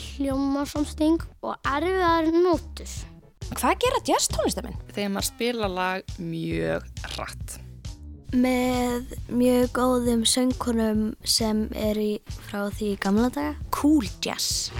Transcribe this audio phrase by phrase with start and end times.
[0.00, 2.92] hljómasamsting og erfiðar nótur.
[3.50, 4.76] Hvað gera jazz tónlistamenn?
[4.94, 6.86] Þegar maður spila lag mjög
[7.16, 7.56] rætt.
[8.30, 12.12] Með mjög góðum söngkonum sem er í,
[12.46, 13.56] frá því gamla daga.
[13.74, 14.70] Cool jazz.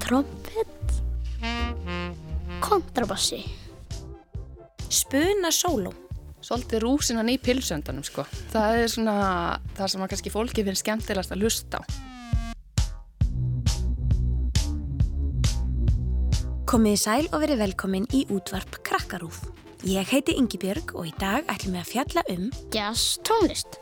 [0.00, 0.96] Trompet.
[2.64, 3.42] Kontrabassi.
[4.88, 5.92] Spuna sóló.
[6.46, 8.22] Svolítið rúsinan í pilsöndunum sko.
[8.52, 9.14] Það er svona
[9.74, 11.82] það sem að kannski fólki finnst skemmtilegast að lusta á.
[16.66, 19.42] Komið í sæl og verið velkomin í útvarp Krakkarúf.
[19.86, 23.80] Ég heiti Ingi Björg og í dag ætlum við að fjalla um Jazz tónlist.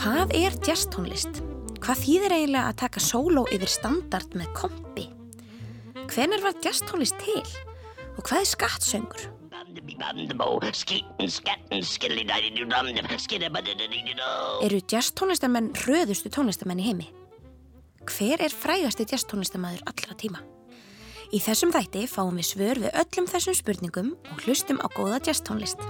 [0.00, 1.49] hvað er jazz tónlist?
[1.90, 5.08] Hvað þýðir eiginlega að taka sóló yfir standard með kompi?
[6.12, 7.42] Hvenar var jazz tónlist til?
[8.14, 9.24] Og hvað er skattsöngur?
[14.68, 17.10] Eru jazz tónlistamenn röðustu tónlistamenn í heimi?
[18.06, 20.46] Hver er frægasti jazz tónlistamæður allra tíma?
[21.34, 25.42] Í þessum þætti fáum við svör við öllum þessum spurningum og hlustum á góða jazz
[25.42, 25.82] tónlist.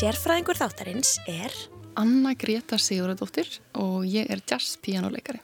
[0.00, 1.54] Sérfræðingur þáttarins er
[1.98, 5.40] Anna Greta Sigurðardóttir og ég er jazz pianoleikari.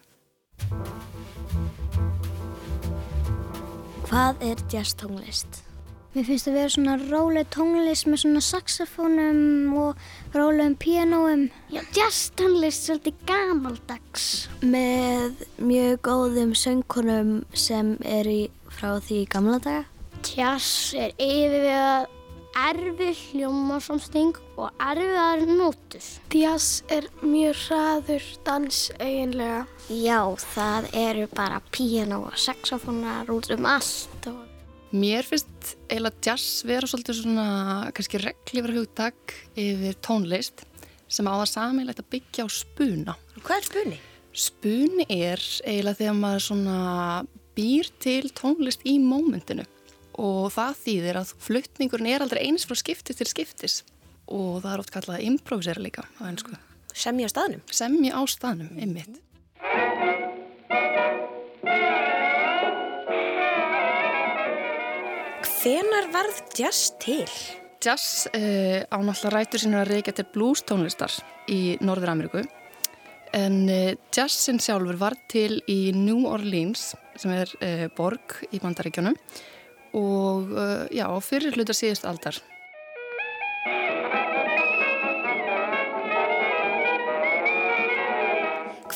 [4.07, 5.63] Hvað er jazz tónlist?
[6.17, 9.99] Mér finnst að vera svona róleg tónlist með svona saxofónum og
[10.33, 11.43] rólegum pianoum.
[11.69, 14.29] Já, jazz tónlist er svolítið gamaldags.
[14.63, 18.41] Með mjög góðum söngkonum sem er í,
[18.73, 19.85] frá því gamla daga.
[20.25, 22.16] Jazz er yfirvegað
[22.57, 26.07] erfið hljómasamsting og erfiðar nótur.
[26.33, 29.67] Jazz er mjög hraður dans eiginlega.
[29.93, 30.21] Já,
[30.55, 34.31] það eru bara piano og saxofónar út um allt.
[34.31, 34.41] Og...
[34.97, 37.47] Mér finnst eiginlega jazz vera svolítið svona
[37.93, 40.65] kannski reglífra hugtak yfir tónlist
[41.13, 43.17] sem á það samilegt að byggja á spuna.
[43.43, 44.03] Hvað er spuni?
[44.37, 46.79] Spuni er eiginlega þegar maður svona
[47.57, 49.65] býr til tónlist í mómentinu
[50.17, 53.83] og það þýðir að fluttningurinn er aldrei eins frá skiptis til skiptis
[54.27, 56.57] og það er oft kallað að improvisera líka á ennsku.
[56.97, 57.63] Semja á staðnum?
[57.71, 59.21] Semja á staðnum, einmitt.
[65.67, 67.27] Hvenar varð jazz til?
[67.83, 71.13] Jazz uh, á náttúrulega rætur sinna að reykja til blues tónlistar
[71.53, 72.45] í Norður Ameríku
[73.37, 79.19] en uh, jazzin sjálfur var til í New Orleans sem er uh, borg í bandaríkjónum
[79.97, 80.53] og
[80.93, 82.39] já, fyrir hluta síðust aldar.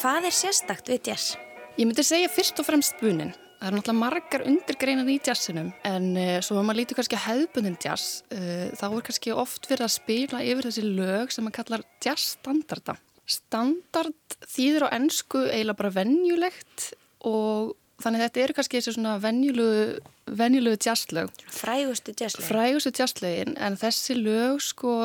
[0.00, 1.34] Hvað er sérstakt við jazz?
[1.76, 3.34] Ég myndi segja fyrst og fremst spunin.
[3.60, 7.26] Það er náttúrulega margar undirgreinar í jazzinum en uh, svo að maður lítur kannski að
[7.26, 11.56] hefðbundin jazz uh, þá er kannski oft verið að spila yfir þessi lög sem maður
[11.58, 12.94] kallar jazzstandarda.
[13.28, 16.86] Standard þýðir á ennsku eiginlega bara venjulegt
[17.28, 20.00] og þannig þetta eru kannski þessi svona venjulegu,
[20.38, 21.30] venjulegu jazzlög.
[21.50, 22.48] Frægustu jazzlögin.
[22.48, 24.96] Frægustu jazzlögin en þessi lög sko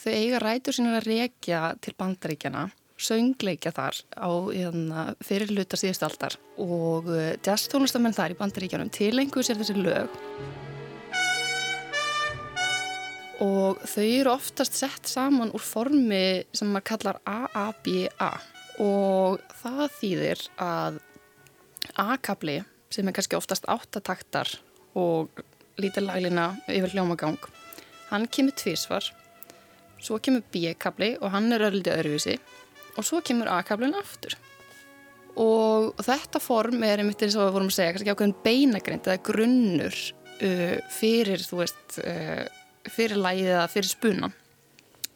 [0.00, 2.68] þau eiga rætur sinna að rekja til bandaríkjana
[3.00, 7.08] söngleikja þar á hérna, fyrir luta síðust aldar og
[7.44, 10.14] jazz tónlistamenn þar í bandaríkjanum tilenguð sér þessi lög
[13.42, 18.30] og þau eru oftast sett saman úr formi sem maður kallar AABA
[18.84, 21.02] og það þýðir að
[22.00, 22.60] A-kabli
[22.94, 24.48] sem er kannski oftast áttataktar
[24.94, 25.44] og
[25.80, 27.38] lítið laglina yfir hljómagang.
[28.10, 29.10] Hann kemur tvísvar
[30.04, 32.36] svo kemur B-kabli og hann er ölliti öðruvísi
[32.94, 34.36] og svo kemur A-kablun aftur.
[35.40, 39.22] Og þetta form er einmitt eins og við vorum að segja, kannski ákveðin beinagrind eða
[39.26, 42.44] grunnur uh, fyrir þú veist uh,
[42.94, 44.34] fyrir lægið eða fyrir spunan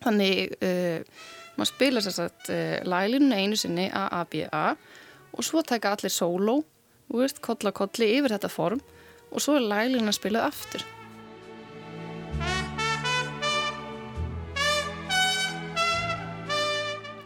[0.03, 1.27] þannig uh,
[1.59, 2.51] maður spila sér satt
[2.87, 4.65] læginu einu sinni A-A-B-A
[5.35, 6.61] og svo taka allir sóló
[7.09, 8.83] þú veist, kolla kolli yfir þetta form
[9.33, 10.87] og svo er læginu að spila aftur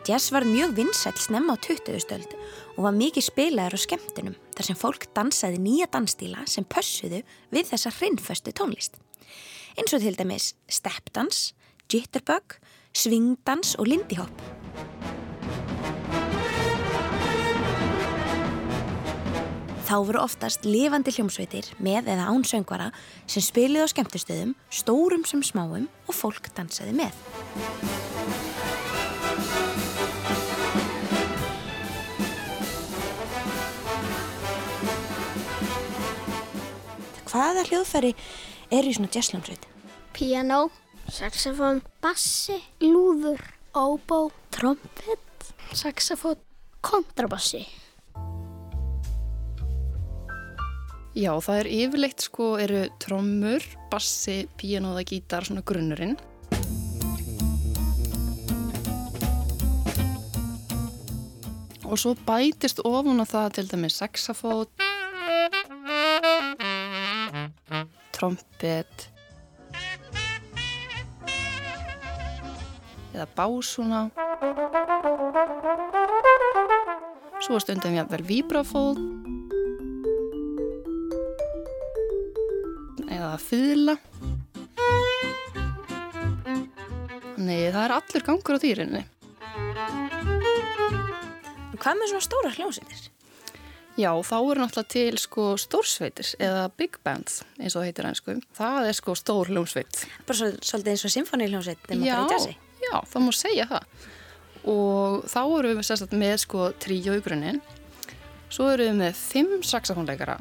[0.02, 2.00] Jazz var mjög vinsæl snemma á 20.
[2.02, 2.32] stöld
[2.74, 7.20] og var mikið spilaður á skemmtunum þar sem fólk dansaði nýja dansstíla sem pössuðu
[7.54, 8.98] við þessa hrinnföstu tónlist.
[9.78, 11.52] Eins og til dæmis steppdans,
[11.86, 12.58] jitterbug,
[12.92, 14.61] svingdans og lindyhopp.
[19.92, 22.86] Þá voru oftast lifandi hljómsveitir með eða án söngvara
[23.28, 27.18] sem spiliði á skemmtustöðum, stórum sem smáum og fólk dansaði með.
[37.28, 38.14] hvaða hljóðfæri
[38.72, 39.68] eru í svona jazzljómsveit?
[40.16, 40.62] Piano,
[41.12, 43.44] saxofón, bassi, lúður,
[43.76, 44.24] óbó,
[44.56, 46.40] trompet, saxofón,
[46.80, 47.66] kontrabassi.
[51.12, 56.14] Já, það er yfirleitt sko eru trommur, bassi, píanóða, gítar, svona grunnurinn.
[61.84, 64.72] Og svo bætist ofun á það til dæmis saxafót,
[68.16, 69.10] trompet
[73.12, 74.06] eða básuna.
[77.44, 79.21] Svo stundum jafnvel vibrafót
[83.32, 83.94] eða fýðla.
[87.42, 89.00] Nei, það er allur gangur á dýrinni.
[91.82, 93.08] Hvað með svona stóra hljómsveitir?
[93.98, 98.36] Já, þá eru náttúrulega til sko stórsveitir eða big bands eins og það heitir einsku.
[98.56, 100.04] Það er sko stór hljómsveit.
[100.28, 102.54] Bara svo, svolítið eins og symfónihljómsveit nema bara í jazzi.
[102.84, 104.06] já, það má segja það.
[104.72, 107.60] Og þá eru við sérstaklega með sko tríó í grunninn.
[108.52, 110.38] Svo eru við með fimm saxofónleikara,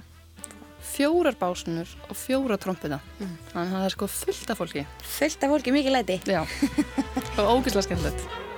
[0.91, 3.01] fjórar básunur og fjóra trompuna.
[3.19, 4.85] Þannig að það er sko fullt af fólki.
[5.17, 6.21] Fullt af fólki, mikið læti.
[6.27, 6.41] Já,
[7.39, 8.50] og ógeðslega skemmtilegt.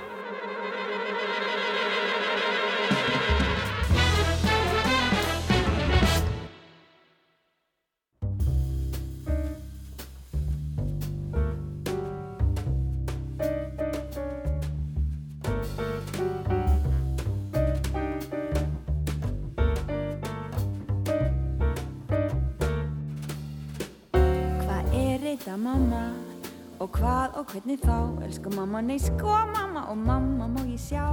[27.54, 27.98] Hvernig þá?
[28.26, 31.06] Elsku mamma, nei sko mamma og mamma má ég sjá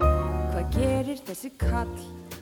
[0.00, 1.98] Hvað gerir þessi kall?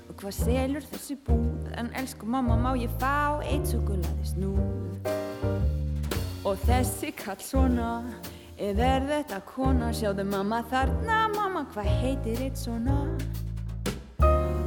[0.07, 1.67] Og hvað selur þessi búð?
[1.81, 5.11] En elsku mamma má ég fá eitt sukulaði snúð
[6.47, 7.91] Og þessi kall svona
[8.61, 9.91] Eða er þetta kona?
[9.97, 13.03] Sjáðu mamma þarna Mamma, hvað heitir eitt svona?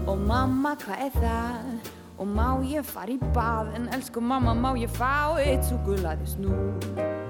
[0.04, 1.92] Og mamma, hvað er það?
[2.20, 7.23] Og má ég fara í bað En elsku mamma, má ég fá eitt súkulaði barn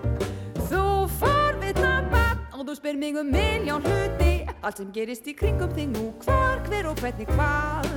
[2.64, 4.46] Og þú spyr mig um miljón hluti.
[4.64, 7.90] Allt sem gerist í kringum þig nú Hvar, hver og hvernig hvað.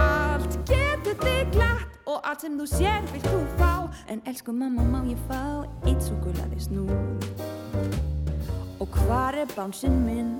[0.00, 3.92] Allt getur þig glatt Og allt sem þú sér vilt þú fá.
[4.08, 6.96] En elsku mamma, má ég fá eitt súkulaði snúð
[8.80, 10.34] Og hvar er bánsinn minn?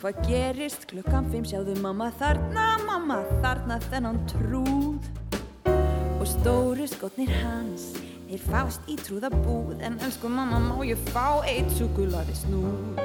[0.00, 1.44] Hvað gerist klukkan fimm?
[1.44, 5.04] Sjáðu mamma þarna, mamma þarna þennan trúð
[6.16, 11.70] Og stóru skotnir hans Þeir fást í trúðabúð En elsku mamma má ég fá eitt
[11.78, 12.98] súkulaði snúð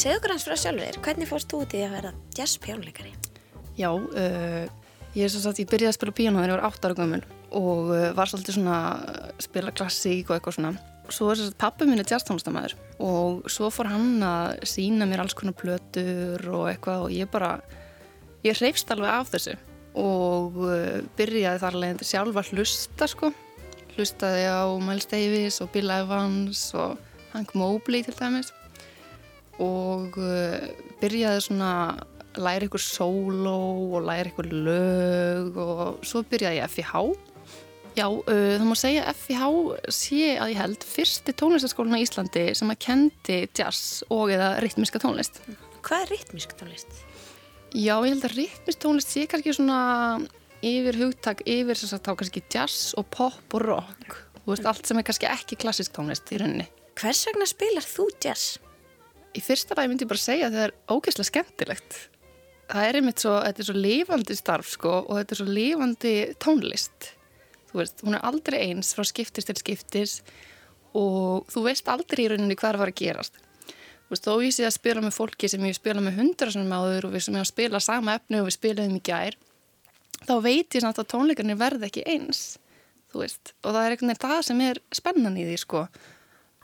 [0.00, 3.10] Segðu okkur hans frá sjálfur þér, hvernig fórst þú út í að vera jazzpjónleikari?
[3.76, 4.62] Já, uh,
[5.12, 7.20] ég er svo satt, ég byrjaði að spila píano þegar ég var 8 ára gömul
[7.58, 10.72] og uh, var svolítið svona að spila klassík og eitthvað svona.
[11.10, 15.24] Svo er þess að pappi minn er jazztónlistamæður og svo fór hann að sína mér
[15.24, 17.56] alls konar plötur og eitthvað og ég bara,
[18.46, 19.56] ég hreifst alveg af þessu
[19.98, 23.32] og uh, byrjaði þar alveg sjálf að hlusta sko.
[23.96, 27.00] Hlustaði á Miles Davis og Bill Evans og
[27.34, 28.52] Hank Mobley til dæmis
[29.60, 30.70] og uh,
[31.02, 31.72] byrjaði svona
[32.38, 33.58] læra ykkur sóló
[33.98, 36.94] og læra ykkur lög og svo byrjaði ég FIH.
[38.00, 39.48] Já, uh, það má segja að FIH
[39.92, 45.02] sé að ég held fyrsti tónlistaskólinn á Íslandi sem að kendi jazz og eða rytmiska
[45.02, 45.42] tónlist.
[45.84, 47.02] Hvað er rytmisk tónlist?
[47.76, 49.80] Já, ég held að rytmisk tónlist sé kannski svona
[50.64, 54.16] yfir hugtak, yfir þess að þá kannski jazz og pop og rock.
[54.40, 56.70] Þú veist, allt sem er kannski ekki klassisk tónlist í rauninni.
[56.96, 58.56] Hvers vegna spilar þú jazz?
[59.36, 62.02] Í fyrsta lagi myndi ég bara segja að það er ógeðslega skemmtilegt.
[62.70, 66.18] Það er einmitt svo, þetta er svo lifandi starf sko og þetta er svo lifandi
[66.40, 67.14] tónlist.
[67.70, 70.16] Þú veist, hún er aldrei eins frá skiptis til skiptis
[70.96, 73.38] og þú veist aldrei í rauninni hvað er að fara að gerast.
[74.10, 76.74] Þú veist, þó ég sé að spila með fólki sem ég spila með hundra sem
[76.74, 79.36] áður og við sem ég að spila sama efni og við spilaðum í gær,
[80.26, 82.40] þá veit ég samt að tónleikarnir verð ekki eins,
[83.12, 85.84] þú veist, og það er einhvern veginn það sem er spennan í því sko.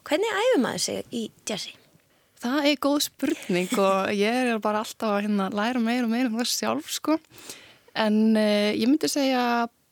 [0.07, 1.77] Hvernig æfum maður sig í jazzi?
[2.43, 6.29] Það er góð spurning og ég er bara alltaf að hérna, læra meira og meira
[6.29, 7.17] um það sjálf sko.
[7.97, 9.45] En uh, ég myndi segja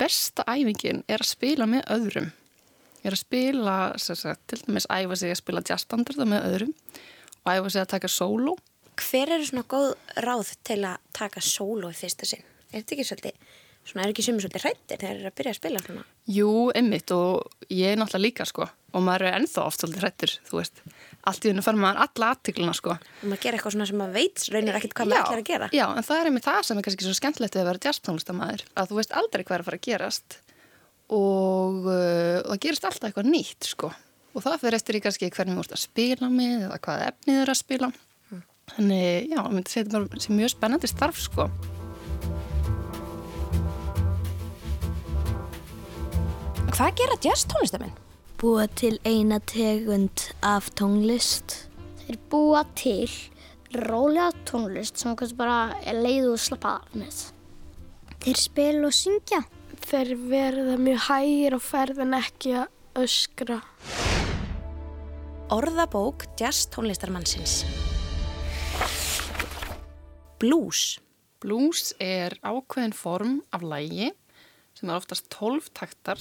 [0.05, 2.31] besta æfingin er að spila með öðrum.
[3.05, 6.73] Er að spila, sagt, til dæmis æfa sig að spila jazzbandarða með öðrum
[7.45, 8.57] og æfa sig að taka sóló.
[9.01, 9.91] Hver eru svona góð
[10.25, 12.45] ráð til að taka sóló í fyrsta sinn?
[12.71, 13.53] Er þetta ekki svolítið
[13.85, 16.03] Svona er ekki sumir svolítið hrættir þegar þeir eru að byrja að spila svona.
[16.33, 17.29] Jú, einmitt og
[17.69, 18.65] ég er náttúrulega líka sko
[18.95, 20.77] og maður er ennþá oft svolítið hrættur, þú veist.
[21.27, 22.93] Allt í hennu fara maður alla aðtikluna sko.
[22.95, 25.67] Og maður gera eitthvað svona sem maður veit raunir ekkert hvað maður ætlar að gera.
[25.75, 28.89] Já, en það er einmitt það sem er kannski svo skemmtilegt að vera jazztónlistamæður, að
[28.91, 30.29] þú veist aldrei hvað er að fara að gerast
[31.15, 33.89] og uh, það gerist alltaf eitthvað nýtt sko.
[34.35, 35.75] Og það fyrir eftir í kannski hvernig þú ert
[41.35, 41.74] að
[46.75, 47.93] Hvað gera jazz tónlistamenn?
[48.35, 51.53] Búa til eina tegund af tónlist.
[52.01, 53.13] Þeir búa til
[53.77, 57.21] rólega tónlist sem kannski bara er leið og slappa af með.
[58.25, 59.39] Þeir spila og syngja.
[59.87, 63.61] Þeir verða mjög hægir og ferðin ekki að öskra.
[65.55, 67.61] Orðabók jazz tónlistarmannsins.
[70.43, 70.99] Blues.
[71.39, 74.11] Blues er ákveðin form af lægi
[74.85, 76.21] sem er oftast 12 taktar.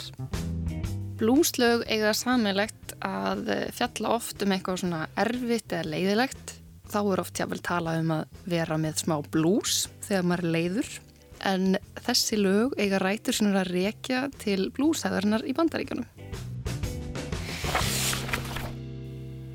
[1.20, 6.54] Blueslög eiga samilegt að fjalla oft um eitthvað svona erfitt eða leiðilegt.
[6.88, 10.92] Þá er oft jáfnvel talað um að vera með smá blues þegar maður er leiður.
[11.44, 16.08] En þessi lög eiga rætur sem eru að rekja til blueshæðarinnar í bandaríkanum.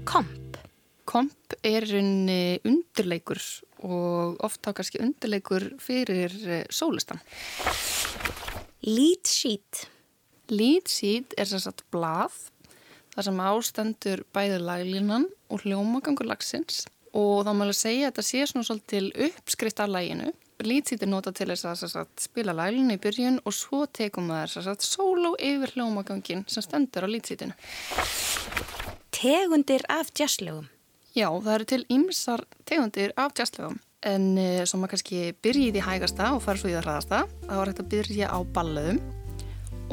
[0.08, 0.60] Komp.
[1.08, 3.40] Komp er unni undirleikur
[3.88, 6.36] og oft þá kannski undirleikur fyrir
[6.68, 7.24] sólistan.
[8.88, 9.88] Lead sheet.
[10.48, 12.32] Lead sheet er sem sagt blað
[13.12, 18.44] þar sem ástendur bæði laglínan og hljómagangur lagsins og þá maður segja að þetta sé
[18.48, 20.30] svona svolítil uppskrift af læginu.
[20.64, 24.30] Lead sheet er notað til þess að sagt, spila laglínu í byrjun og svo tekum
[24.30, 27.58] maður solo yfir hljómagangin sem stendur á lead sheetinu.
[29.12, 30.70] Tegundir af jazzlögum.
[31.12, 35.72] Já, það eru til ymsar tegundir af jazzlögum en uh, svo maður kannski byrja í
[35.74, 37.22] því hægasta og fara svo í það hraðasta.
[37.46, 39.00] Það var hægt að byrja á ballöðum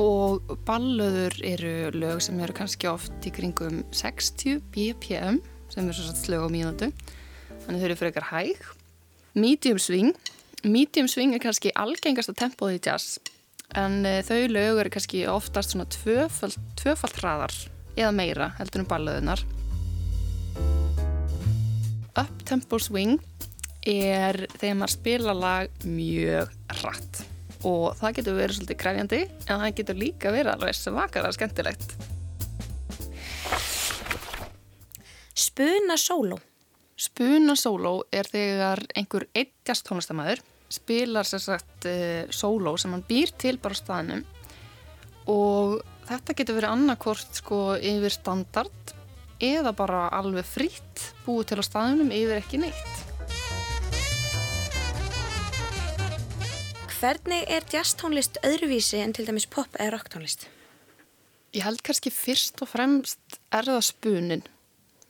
[0.01, 5.39] og ballöður eru lög sem eru kannski oft í kringum 60 BPM
[5.71, 6.89] sem eru svo satt slög á mínútu
[7.63, 8.65] þannig þau eru fyrir ykkar hæg.
[9.35, 10.11] Medium swing.
[10.65, 13.17] Medium swing er kannski algengasta tempóð í jazz
[13.73, 17.55] en uh, þau lög eru kannski oftast svona tvöfald, tvöfald hraðar
[17.95, 19.41] eða meira heldur um ballöðunar.
[22.15, 23.17] Uptempo swing
[23.85, 26.51] er þegar maður spila lag mjög
[26.81, 27.21] hratt
[27.65, 31.95] og það getur verið svolítið krefjandi en það getur líka verið alveg svakalega skemmtilegt.
[35.35, 36.37] Spuna sóló.
[36.95, 43.33] Spuna sóló er þegar einhver eitt jazztónlistamæður spilar sér sagt uh, sóló sem hann býr
[43.37, 44.23] til bara staðinum
[45.31, 48.95] og þetta getur verið annarkort sko yfir standard
[49.43, 53.14] eða bara alveg fritt búið til á staðinum yfir ekki neitt.
[57.05, 60.47] Hvernig er jazztónlist öðruvísi en til dæmis pop eða rocktónlist?
[61.53, 64.41] Ég held kannski fyrst og fremst er það spunin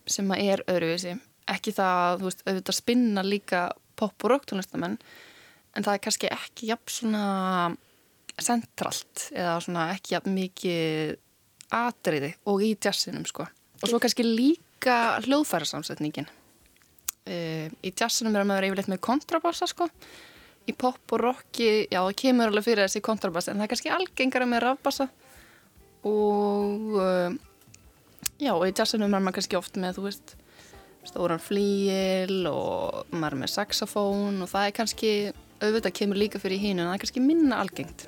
[0.04, 1.14] sem að er öðruvísi.
[1.54, 3.62] Ekki það að þú veist, auðvitað spinna líka
[3.96, 7.24] pop og rocktónlistamenn en það er kannski ekki jafn svona
[8.44, 11.16] centralt eða svona ekki jafn mikið
[11.80, 13.48] atriði og í jazzinum sko.
[13.80, 16.28] Og svo kannski líka hljóðfærasamsetningin.
[17.24, 19.94] Uh, í jazzinum er maður yfirleitt með kontrabassa sko
[20.66, 23.94] í pop og rocki, já það kemur alveg fyrir þessi kontrabass en það er kannski
[23.94, 25.10] algengara með rafbassa.
[26.06, 27.36] Og uh,
[28.42, 30.36] já og í jazzinu er maður kannski oft með þú veist
[31.06, 35.12] stóran flíil og maður með saxofón og það er kannski
[35.62, 38.00] auðvitað kemur líka fyrir hínu en það er kannski minna algengt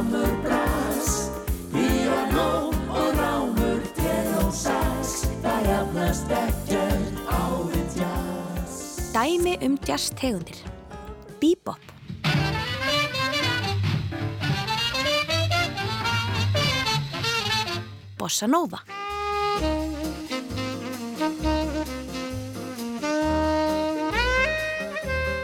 [0.00, 1.30] Trommur, brass
[1.72, 8.78] Piano og rámur, treð og sax Það flest ekkert á í jazz
[9.12, 10.56] Dæmi um jazz tegundir.
[11.42, 11.84] Bebop.
[18.16, 18.80] Bossa Nova.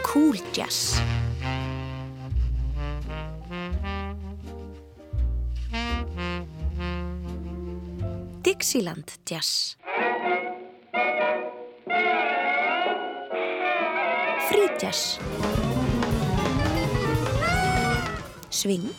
[0.01, 0.97] Cool Jazz.
[8.47, 9.75] Dixieland Jazz.
[14.47, 15.19] Free Jazz.
[18.49, 18.89] Swing.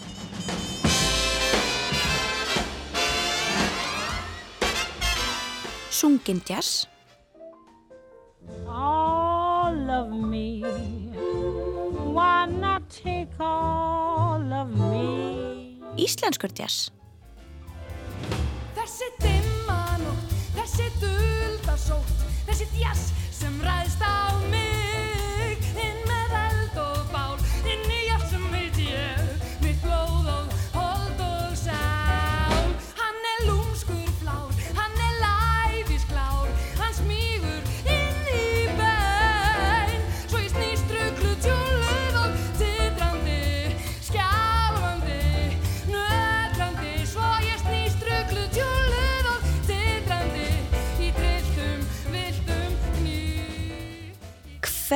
[5.91, 6.87] Sungin Jazz.
[8.69, 10.61] all of me.
[12.13, 13.89] Why not take all
[15.99, 16.98] íslenskur jazz.
[21.89, 22.05] sorrir.
[22.47, 22.61] Mas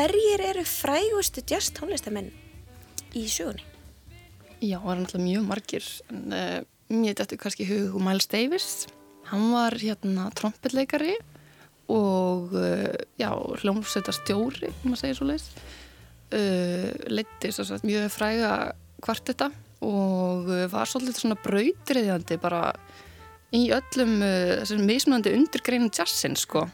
[0.03, 2.33] Hverjir eru frægustu jazz tónlistamenn
[3.15, 3.63] í sögunni?
[4.59, 6.57] Já, það var náttúrulega mjög margir en uh,
[6.91, 8.67] mér dættu kannski hug Miles Davis.
[9.31, 11.15] Hann var hérna trompetleikari
[11.87, 13.31] og uh, já,
[13.63, 18.53] hljómsveita stjóri um að segja svo leis uh, leiti svo sagt mjög fræga
[19.07, 19.53] kvartetta
[19.87, 22.73] og var svolítið svona brautriðjandi bara
[23.55, 26.67] í öllum þessum mismunandi undirgreinum jazzin sko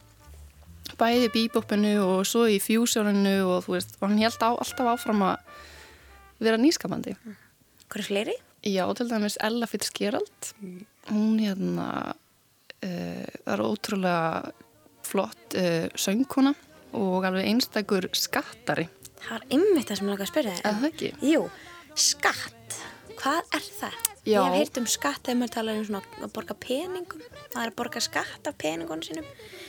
[1.01, 5.25] bæði bebopinu og svo í fusioninu og þú veist, og hann held á, alltaf áfram
[5.31, 5.37] að
[6.45, 7.17] vera nýskapandi
[7.89, 8.37] Hvað er fleiri?
[8.67, 10.53] Já, til dæmis Ella Fitzgerald
[11.09, 14.53] hún hérna uh, er ótrúlega
[15.09, 16.53] flott uh, söngkona
[16.99, 18.89] og alveg einstakur skattari
[19.19, 20.61] Það er ymmið það sem ég langar að spyrja þér.
[20.63, 21.09] eða það ekki?
[21.27, 21.41] Jú,
[21.99, 22.77] skatt.
[23.19, 23.97] Hvað er það?
[24.29, 24.37] Já.
[24.39, 27.25] Ég hef heyrt um skatt þegar maður talar um svona að borga peningum.
[27.55, 29.27] Það er að borga skatt af peningunum sínum.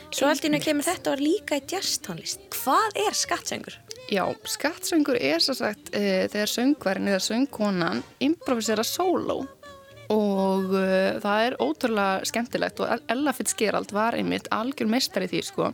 [0.10, 2.42] Svo allt í nú kemur þetta var líka í jazz tónlist.
[2.56, 3.76] Hvað er skattsöngur?
[4.10, 9.44] Já, skattsöngur er svo sagt uh, þegar söngvarinn eða söngkonan improvisera sóló
[10.10, 15.44] og uh, það er ótrúlega skemmtilegt og Ella Fitzgerald var einmitt algjör meistar í því
[15.46, 15.70] sko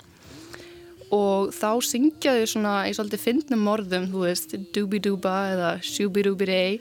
[1.15, 6.79] og þá syngja þau svona í svolítið fyndnum orðum, þú veist, dooby-dooba eða shooby-dooby-day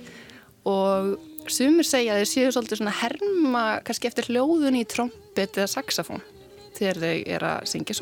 [0.67, 1.15] og
[1.47, 6.25] sumir segja að þau séu svolítið svona herma kannski eftir hljóðun í trompet eða saxofón
[6.75, 7.95] þegar þau er að syngja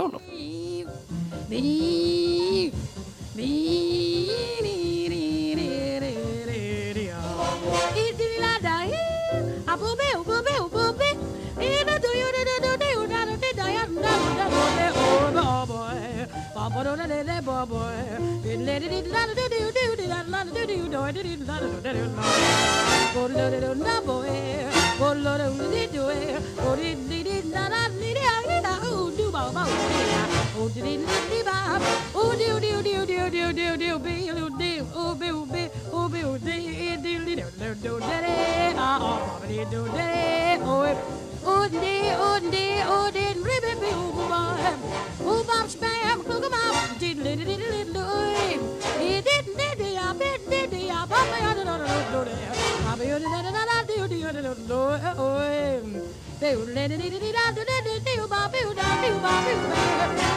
[45.73, 48.82] Spam, cook 'em up, diddle diddle diddle diddle.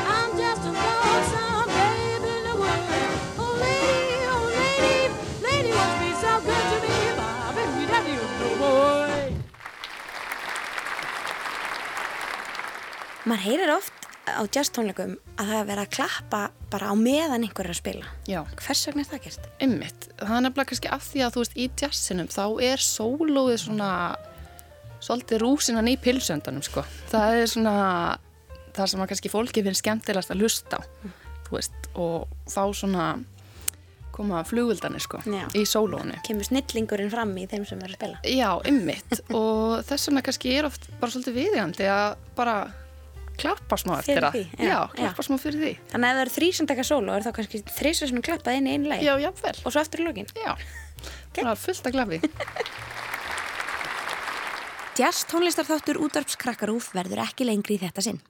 [0.08, 2.36] I'm just a lonesome in the.
[3.38, 5.04] Oh lady, oh lady,
[5.44, 5.72] lady
[6.22, 6.94] so good to me.
[8.14, 9.26] You boy.
[13.26, 13.95] Maður heyrir oft
[14.26, 16.42] á jazz tónleikum að það er verið að klappa
[16.74, 18.14] bara á meðan einhver er að spila.
[18.30, 18.40] Já.
[18.62, 19.50] Hvers vegna er það gert?
[19.62, 23.60] Einmitt, það er nefnilega kannski af því að þú veist í jazzinum þá er sólóið
[23.66, 23.92] svona
[25.06, 26.86] svolítið rúsinan í pilsöndunum sko.
[27.12, 27.78] Það er svona
[28.76, 30.82] það sem að kannski fólki finnst skemmtilegast að hlusta
[31.46, 33.08] þú veist og þá svona
[34.16, 35.44] koma flugvildanir sko Já.
[35.52, 36.16] í sólóinu.
[36.26, 38.22] Kemur snillingurinn fram í þeim sem er að spila?
[38.24, 42.56] Já, einmitt og þess vegna kannski er oft bara svolítið viðjandi að bara
[43.42, 44.36] klappa smá eftir það.
[44.58, 45.74] já, já, klappa smá fyrir því.
[45.92, 48.60] Þannig að ef það eru þrý sem taka sóló er þá kannski þrísar sem klappað
[48.60, 49.56] inn í einu lagi Já, jáfnvel.
[49.66, 50.30] og svo aftur í lókin.
[50.36, 50.54] Já,
[51.40, 52.22] bara fullt að klafi.
[54.96, 58.22] Jazz tónlistarþáttur útvarpskrakkarúf verður ekki lengri í þetta sinn.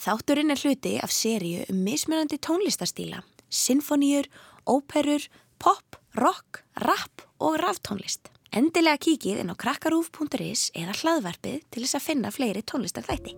[0.00, 3.20] Þátturinn er hluti af seríu um mismunandi tónlistastíla,
[3.52, 4.30] sinfoníur,
[4.64, 5.26] óperur,
[5.60, 8.32] pop, rock, rap og raftónlist.
[8.56, 13.36] Endilega kíkið inn á krakkarúf.is eða hlaðvarpið til þess að finna fleiri tónlistarþætti.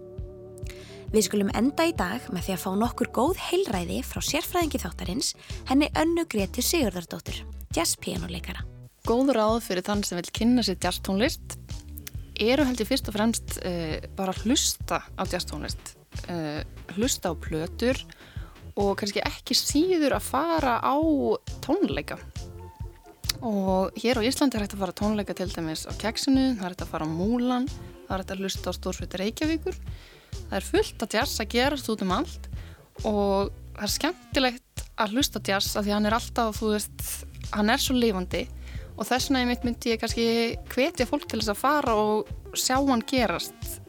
[1.12, 5.34] Við skulum enda í dag með því að fá nokkur góð heilræði frá sérfræðingi þáttarins
[5.68, 7.42] henni önnu Gretu Sigurðardóttur,
[7.76, 8.64] jazzpianoleikara.
[9.04, 11.58] góð ráð fyrir þann sem vil kynna sér jazztónlist
[12.40, 15.92] eru held ég fyrst og fremst uh, bara hlusta á jazztónlist
[16.32, 16.64] uh,
[16.96, 18.00] hlusta á plötur
[18.80, 20.96] og kannski ekki síður að fara á
[21.60, 22.16] tónleika
[23.44, 26.72] og hér á Íslandi er hægt að fara tónleika til dæmis á Keksinu, það er
[26.72, 27.68] hægt að fara á Múlan
[28.12, 29.76] það er hægt að hlusta á Stórsviti Reykjavíkur.
[30.36, 32.48] Það er fullt að jazz að gerast út um allt
[33.08, 37.06] og það er skemmtilegt að hlusta á jazz af því hann er alltaf, þú veist,
[37.52, 38.44] hann er svo lifandi
[38.92, 40.26] og þess vegna einmitt myndi ég kannski
[40.74, 43.80] hvetja fólk til þess að fara og sjá hann gerast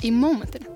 [0.00, 0.72] í mómentinu